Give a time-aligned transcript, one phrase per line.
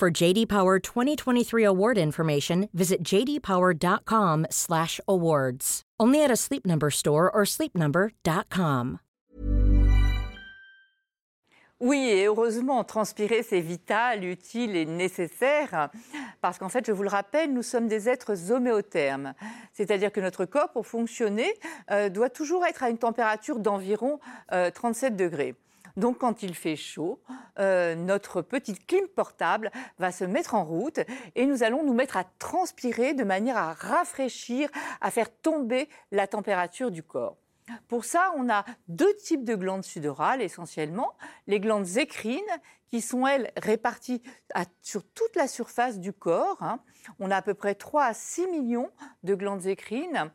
[0.00, 5.82] For JD Power 2023 award information, visit jdpower.com/awards.
[6.00, 9.00] Only at a Sleep Number store or sleepnumber.com.
[11.80, 15.90] Oui, et heureusement, transpirer, c'est vital, utile et nécessaire,
[16.40, 19.34] parce qu'en fait, je vous le rappelle, nous sommes des êtres homéothermes,
[19.74, 21.52] c'est-à-dire que notre corps, pour fonctionner,
[21.90, 24.18] euh, doit toujours être à une température d'environ
[24.52, 25.56] euh, 37 degrés.
[25.96, 27.20] Donc quand il fait chaud,
[27.58, 31.00] euh, notre petite clim portable va se mettre en route
[31.34, 34.68] et nous allons nous mettre à transpirer de manière à rafraîchir,
[35.00, 37.36] à faire tomber la température du corps.
[37.88, 41.14] Pour ça, on a deux types de glandes sudorales essentiellement.
[41.46, 42.40] Les glandes écrines,
[42.90, 44.22] qui sont, elles, réparties
[44.82, 46.58] sur toute la surface du corps.
[46.60, 46.80] hein.
[47.18, 48.90] On a à peu près 3 à 6 millions
[49.22, 50.30] de glandes écrines.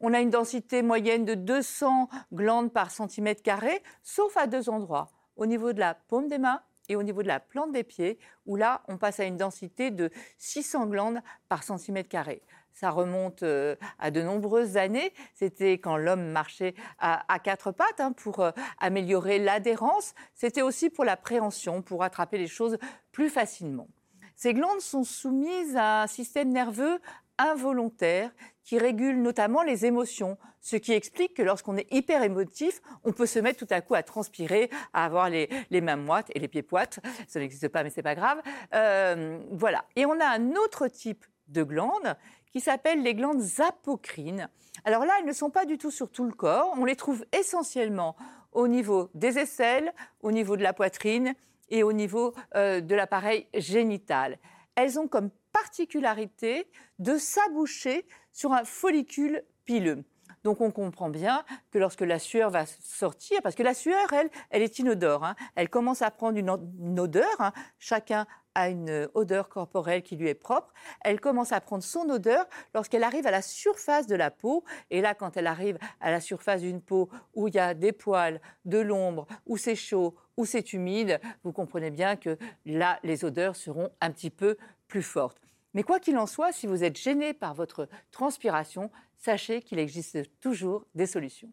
[0.00, 5.10] On a une densité moyenne de 200 glandes par centimètre carré, sauf à deux endroits,
[5.36, 8.18] au niveau de la paume des mains et au niveau de la plante des pieds,
[8.46, 12.42] où là, on passe à une densité de 600 glandes par centimètre carré.
[12.72, 15.12] Ça remonte euh, à de nombreuses années.
[15.34, 20.14] C'était quand l'homme marchait à, quatre pattes hein, pour euh, améliorer l'adhérence.
[20.34, 22.78] C'était aussi pour la préhension, pour attraper les choses
[23.12, 23.88] plus facilement.
[24.34, 26.98] Ces glandes sont soumises à un système nerveux
[27.40, 28.30] involontaire
[28.62, 33.26] qui régule notamment les émotions, ce qui explique que lorsqu'on est hyper émotif, on peut
[33.26, 36.48] se mettre tout à coup à transpirer, à avoir les, les mains moites et les
[36.48, 37.00] pieds poites.
[37.26, 38.40] Ça n'existe pas, mais c'est pas grave.
[38.74, 39.84] Euh, voilà.
[39.96, 42.16] Et on a un autre type de glandes
[42.52, 44.48] qui s'appellent les glandes apocrines.
[44.84, 46.72] Alors là, elles ne sont pas du tout sur tout le corps.
[46.76, 48.16] On les trouve essentiellement
[48.52, 49.92] au niveau des aisselles,
[50.22, 51.34] au niveau de la poitrine
[51.70, 54.38] et au niveau euh, de l'appareil génital.
[54.74, 60.04] Elles ont comme particularité de s'aboucher sur un follicule pileux.
[60.44, 64.30] Donc on comprend bien que lorsque la sueur va sortir, parce que la sueur, elle,
[64.50, 66.50] elle est inodore, hein, elle commence à prendre une,
[66.98, 70.72] odeur, hein, chacun a une odeur corporelle qui lui est propre,
[71.02, 75.00] elle commence à prendre son odeur lorsqu'elle arrive à la surface de la peau, et
[75.00, 78.40] là quand elle arrive à la surface d'une peau où il y a des poils,
[78.64, 83.56] de l'ombre, où c'est chaud, où c'est humide, vous comprenez bien que là les odeurs
[83.56, 84.56] seront un petit peu
[84.88, 85.40] plus fortes.
[85.74, 90.18] Mais quoi qu'il en soit, si vous êtes gêné par votre transpiration, sachez qu'il existe
[90.40, 91.52] toujours des solutions.